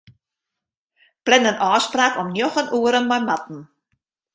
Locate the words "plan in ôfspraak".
1.25-2.13